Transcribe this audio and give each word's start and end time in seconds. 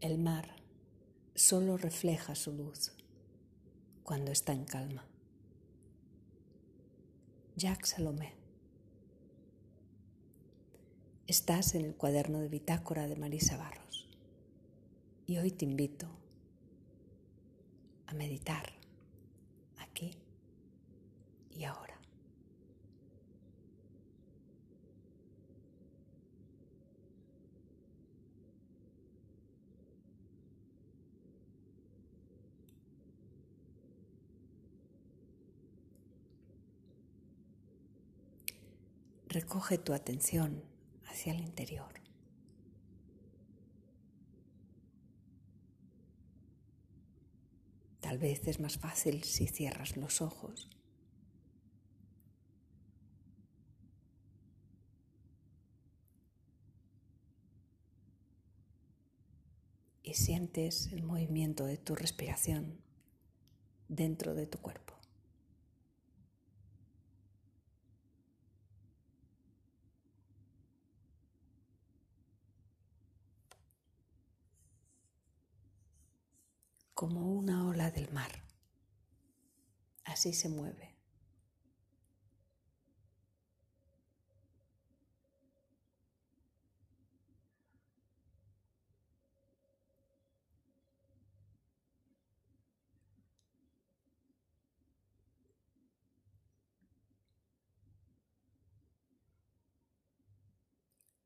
El 0.00 0.16
mar 0.16 0.56
solo 1.34 1.76
refleja 1.76 2.34
su 2.34 2.52
luz 2.52 2.92
cuando 4.02 4.32
está 4.32 4.54
en 4.54 4.64
calma. 4.64 5.04
Jacques 7.54 7.90
Salomé. 7.90 8.32
Estás 11.26 11.74
en 11.74 11.84
el 11.84 11.94
cuaderno 11.94 12.40
de 12.40 12.48
bitácora 12.48 13.08
de 13.08 13.16
Marisa 13.16 13.58
Barros 13.58 14.08
y 15.26 15.36
hoy 15.36 15.50
te 15.50 15.66
invito 15.66 16.08
a 18.06 18.14
meditar 18.14 18.72
aquí 19.76 20.16
y 21.50 21.64
ahora. 21.64 21.89
Recoge 39.30 39.78
tu 39.78 39.92
atención 39.92 40.64
hacia 41.06 41.32
el 41.32 41.40
interior. 41.40 42.00
Tal 48.00 48.18
vez 48.18 48.46
es 48.48 48.58
más 48.58 48.76
fácil 48.76 49.22
si 49.22 49.46
cierras 49.46 49.96
los 49.96 50.20
ojos. 50.20 50.68
Y 60.02 60.14
sientes 60.14 60.88
el 60.88 61.04
movimiento 61.04 61.66
de 61.66 61.76
tu 61.76 61.94
respiración 61.94 62.80
dentro 63.86 64.34
de 64.34 64.48
tu 64.48 64.58
cuerpo. 64.58 64.99
Como 77.00 77.32
una 77.32 77.66
ola 77.66 77.90
del 77.90 78.12
mar. 78.12 78.30
Así 80.04 80.34
se 80.34 80.50
mueve. 80.50 80.98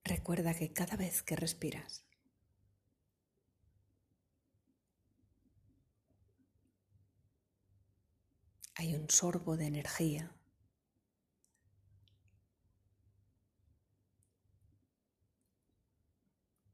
Recuerda 0.05 0.55
que 0.55 0.73
cada 0.73 0.97
vez 0.97 1.25
que 1.25 1.35
respiras, 1.35 2.05
hay 8.77 8.95
un 8.95 9.09
sorbo 9.11 9.57
de 9.57 9.67
energía. 9.67 10.31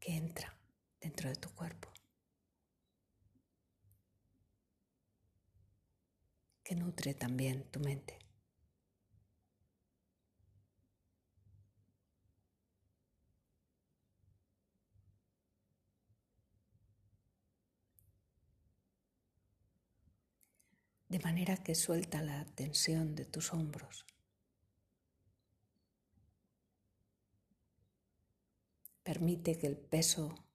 que 0.00 0.16
entra 0.16 0.56
dentro 0.98 1.28
de 1.28 1.36
tu 1.36 1.50
cuerpo, 1.50 1.92
que 6.64 6.74
nutre 6.74 7.12
también 7.12 7.64
tu 7.70 7.80
mente. 7.80 8.19
De 21.10 21.18
manera 21.18 21.56
que 21.56 21.74
suelta 21.74 22.22
la 22.22 22.46
tensión 22.54 23.16
de 23.16 23.24
tus 23.24 23.52
hombros. 23.52 24.06
Permite 29.02 29.58
que 29.58 29.66
el 29.66 29.76
peso 29.76 30.46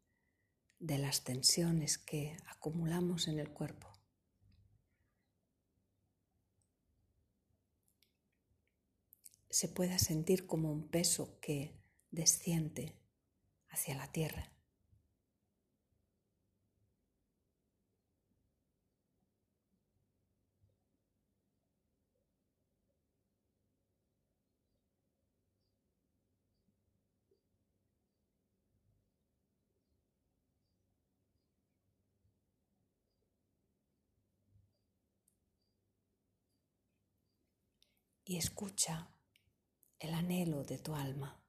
de 0.79 0.97
las 0.97 1.25
tensiones 1.25 1.97
que 1.97 2.37
acumulamos 2.47 3.27
en 3.27 3.39
el 3.39 3.49
cuerpo 3.49 3.91
se 9.49 9.67
pueda 9.67 9.99
sentir 9.99 10.47
como 10.47 10.71
un 10.71 10.87
peso 10.87 11.37
que 11.41 11.77
desciende 12.11 12.95
hacia 13.67 13.95
la 13.95 14.09
tierra. 14.09 14.54
Y 38.25 38.37
escucha 38.37 39.07
el 39.99 40.13
anhelo 40.13 40.63
de 40.63 40.79
tu 40.79 40.95
alma. 40.95 41.39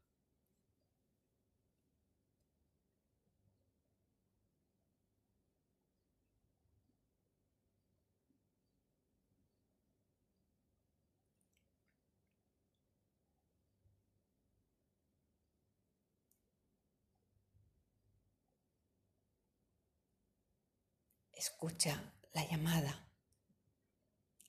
Escucha 21.33 22.13
la 22.33 22.47
llamada 22.47 23.09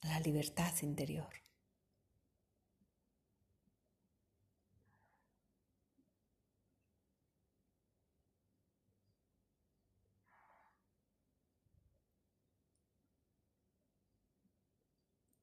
a 0.02 0.08
la 0.08 0.20
libertad 0.20 0.72
interior. 0.82 1.47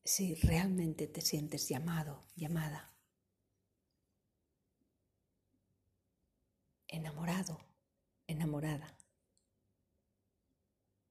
Si 0.05 0.35
realmente 0.35 1.07
te 1.07 1.19
sientes 1.21 1.67
llamado, 1.67 2.21
llamada, 2.35 2.93
enamorado, 6.87 7.59
enamorada 8.27 8.95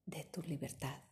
de 0.05 0.23
tu 0.23 0.41
libertad. 0.43 1.03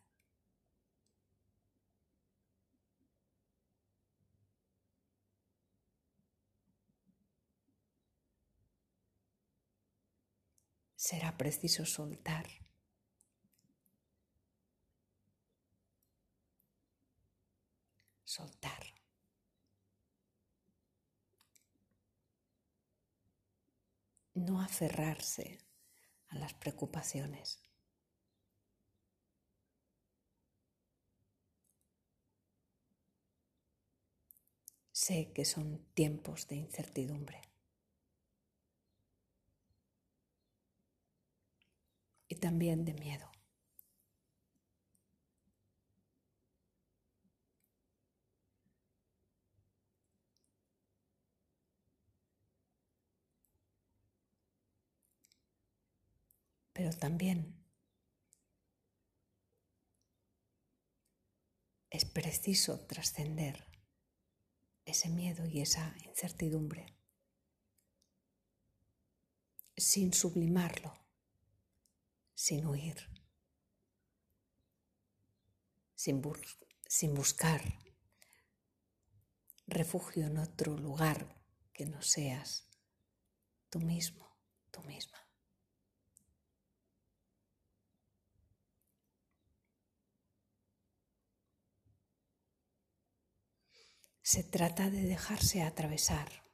Será 10.96 11.38
preciso 11.38 11.86
soltar 11.86 12.63
soltar. 18.24 18.94
No 24.36 24.62
aferrarse 24.62 25.60
a 26.30 26.38
las 26.38 26.54
preocupaciones. 26.54 27.60
Sé 34.92 35.34
que 35.34 35.44
son 35.44 35.84
tiempos 35.94 36.48
de 36.48 36.56
incertidumbre. 36.56 37.42
Y 42.30 42.36
también 42.36 42.86
de 42.86 42.94
miedo. 42.94 43.33
pero 56.74 56.92
también 56.92 57.64
es 61.90 62.06
preciso 62.06 62.80
trascender 62.88 63.66
ese 64.84 65.10
miedo 65.10 65.46
y 65.46 65.62
esa 65.62 65.96
incertidumbre 66.06 66.98
sin 69.78 70.14
sublimarlo, 70.14 70.94
sin 72.34 72.66
huir, 72.66 72.98
sin, 75.96 76.22
sin 76.88 77.14
buscar 77.14 77.62
refugio 79.68 80.28
en 80.28 80.38
otro 80.38 80.78
lugar 80.78 81.42
que 81.74 81.86
no 81.86 82.02
seas 82.02 82.68
tú 83.70 83.80
mismo, 83.80 84.38
tú 84.72 84.82
misma. 84.84 85.18
Se 94.26 94.42
trata 94.42 94.90
de 94.90 95.04
dejarse 95.04 95.64
atravesar, 95.64 96.46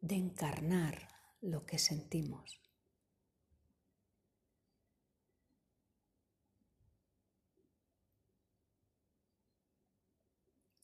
de 0.00 0.14
encarnar 0.14 1.08
lo 1.40 1.66
que 1.66 1.80
sentimos. 1.80 2.62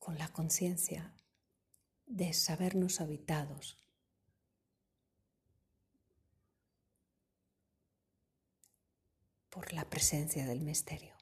Con 0.01 0.19
la 0.19 0.33
conciencia 0.33 1.15
de 2.07 2.33
sabernos 2.33 3.01
habitados 3.01 3.79
por 9.49 9.73
la 9.73 9.89
presencia 9.89 10.45
del 10.45 10.61
misterio. 10.61 11.20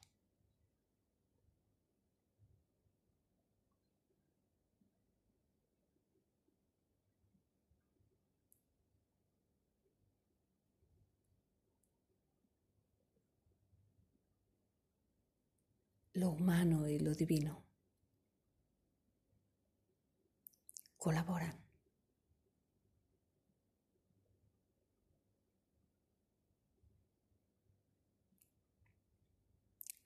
Lo 16.19 16.31
humano 16.31 16.89
y 16.89 16.99
lo 16.99 17.15
divino 17.15 17.65
colaboran. 20.99 21.57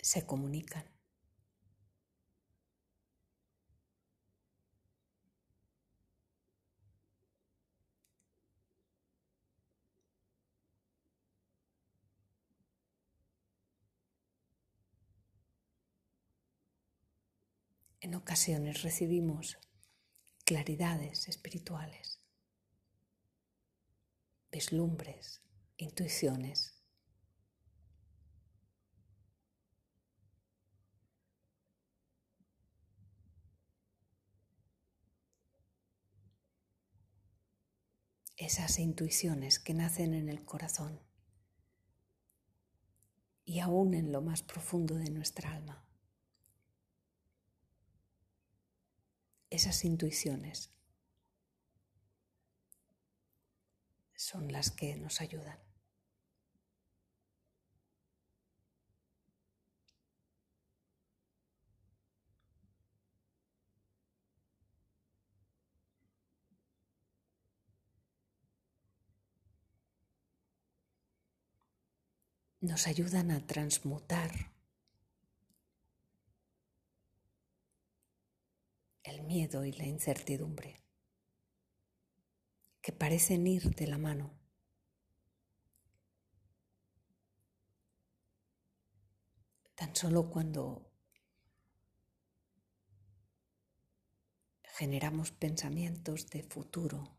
Se 0.01 0.27
comunican. 0.27 0.85
En 18.01 18.12
ocasiones 18.23 18.83
recibimos 18.83 19.59
claridades 20.45 21.27
espirituales, 21.27 22.21
vislumbres, 24.53 25.43
intuiciones. 25.77 26.81
Esas 38.37 38.79
intuiciones 38.79 39.59
que 39.59 39.75
nacen 39.75 40.15
en 40.15 40.29
el 40.29 40.45
corazón 40.45 41.01
y 43.45 43.59
aún 43.59 43.95
en 43.95 44.13
lo 44.13 44.23
más 44.23 44.45
profundo 44.45 44.95
de 44.95 45.11
nuestra 45.11 45.53
alma. 45.55 45.92
Esas 49.53 49.85
intuiciones 49.85 50.71
son 54.15 54.51
las 54.51 54.71
que 54.71 54.97
nos 54.97 55.21
ayudan. 55.21 55.59
Nos 72.61 72.87
ayudan 72.87 73.33
a 73.33 73.45
transmutar 73.47 74.53
el 79.03 79.22
miedo 79.33 79.65
y 79.65 79.73
la 79.73 79.87
incertidumbre, 79.87 80.85
que 82.83 82.93
parecen 82.93 83.47
ir 83.47 83.75
de 83.75 83.87
la 83.87 83.97
mano. 83.97 84.39
Tan 89.75 89.97
solo 89.97 90.29
cuando 90.29 90.93
generamos 94.65 95.33
pensamientos 95.33 96.29
de 96.29 96.43
futuro 96.43 97.17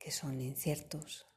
que 0.00 0.10
son 0.10 0.40
inciertos, 0.40 1.28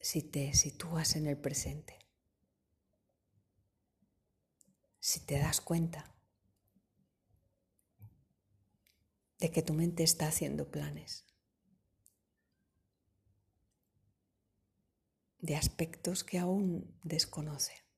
si 0.00 0.22
te 0.22 0.54
sitúas 0.54 1.14
en 1.16 1.26
el 1.26 1.38
presente, 1.38 1.98
si 4.98 5.20
te 5.20 5.38
das 5.38 5.60
cuenta 5.60 6.14
de 9.38 9.50
que 9.50 9.62
tu 9.62 9.74
mente 9.74 10.02
está 10.02 10.28
haciendo 10.28 10.70
planes, 10.70 11.26
de 15.38 15.56
aspectos 15.56 16.24
que 16.24 16.38
aún 16.38 16.98
desconoce. 17.02 17.89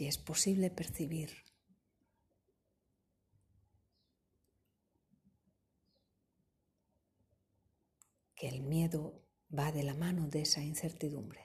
Si 0.00 0.06
es 0.06 0.16
posible 0.16 0.70
percibir 0.70 1.30
que 8.34 8.48
el 8.48 8.62
miedo 8.62 9.22
va 9.52 9.72
de 9.72 9.82
la 9.82 9.92
mano 9.92 10.26
de 10.26 10.40
esa 10.40 10.62
incertidumbre. 10.62 11.44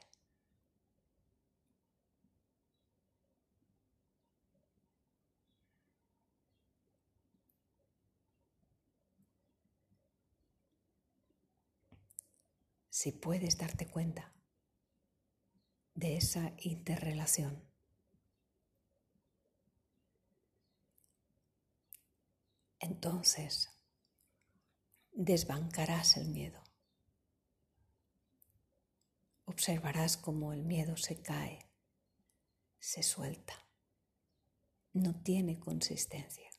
Si 12.90 13.12
puedes 13.12 13.58
darte 13.58 13.90
cuenta 13.90 14.34
de 15.94 16.16
esa 16.16 16.54
interrelación. 16.60 17.75
Entonces 22.86 23.72
desbancarás 25.12 26.18
el 26.18 26.30
miedo. 26.30 26.64
Observarás 29.46 30.18
cómo 30.18 30.54
el 30.54 30.64
miedo 30.64 30.96
se 30.96 31.20
cae, 31.22 31.68
se 32.80 33.02
suelta, 33.02 33.54
no 34.94 35.16
tiene 35.22 35.60
consistencia. 35.60 36.50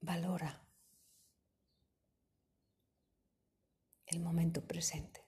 Valora 0.00 0.63
el 4.14 4.20
momento 4.20 4.62
presente. 4.66 5.20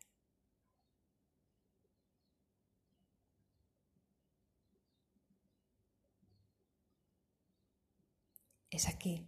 Es 8.71 8.89
aquí 8.89 9.27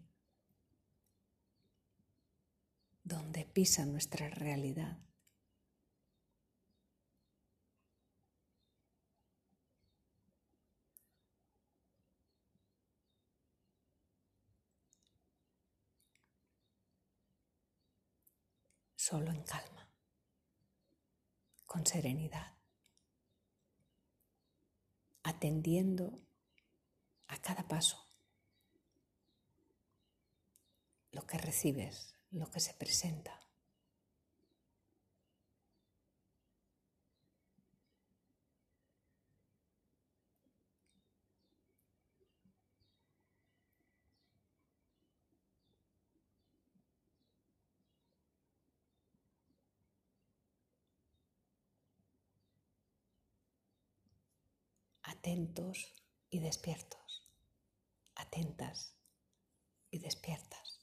donde 3.05 3.45
pisa 3.47 3.87
nuestra 3.87 4.29
realidad. 4.29 4.99
Solo 19.09 19.31
en 19.31 19.43
calma, 19.43 19.89
con 21.65 21.87
serenidad, 21.87 22.53
atendiendo 25.23 26.21
a 27.29 27.41
cada 27.41 27.67
paso 27.67 28.07
lo 31.13 31.27
que 31.27 31.39
recibes, 31.39 32.17
lo 32.33 32.51
que 32.51 32.61
se 32.61 32.75
presenta. 32.75 33.48
Atentos 55.19 55.93
y 56.31 56.39
despiertos, 56.39 57.27
atentas 58.15 58.95
y 59.91 59.99
despiertas. 59.99 60.77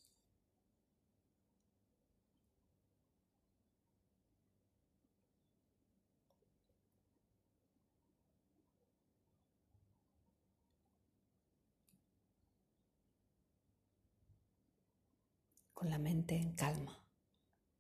con 15.74 15.90
la 15.90 15.98
mente 16.00 16.36
en 16.36 16.56
calma, 16.56 16.98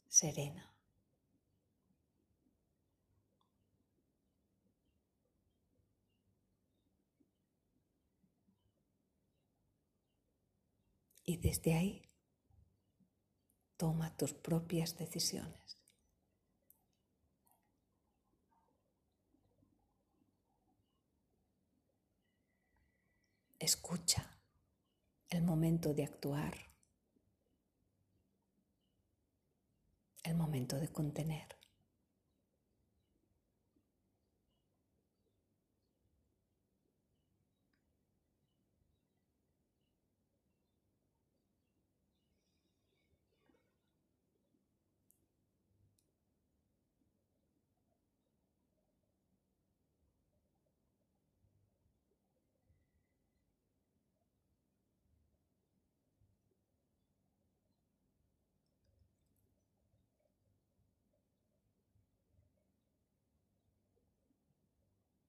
serena. 0.10 0.75
Y 11.26 11.38
desde 11.38 11.74
ahí 11.74 12.10
toma 13.78 14.16
tus 14.16 14.34
propias 14.34 14.96
decisiones. 14.98 15.78
Escucha 23.58 24.38
el 25.30 25.42
momento 25.42 25.94
de 25.94 26.04
actuar 26.04 26.76
el 30.26 30.36
momento 30.36 30.78
de 30.78 30.88
contener. 30.88 31.56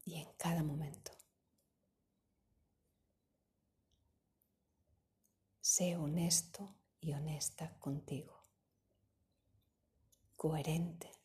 Y 0.07 0.15
en 0.17 0.33
cada 0.39 0.63
momento. 0.63 1.13
Sé 5.61 5.97
honesto 5.97 6.75
y 7.01 7.13
honesta 7.13 7.77
contigo, 7.79 8.47
coherente. 10.37 11.16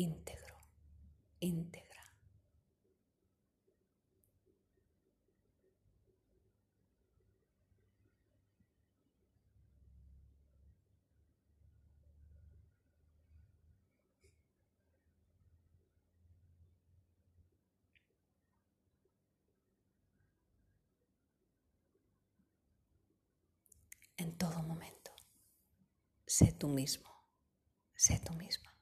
Íntegro, 0.00 0.56
íntegra. 1.40 2.02
En 24.16 24.36
todo 24.38 24.62
momento, 24.62 25.10
sé 26.26 26.52
tú 26.52 26.68
mismo, 26.68 27.10
sé 27.94 28.18
tú 28.18 28.32
misma. 28.32 28.79